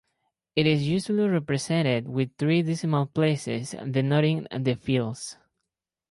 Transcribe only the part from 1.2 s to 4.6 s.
represented with three decimal places denoting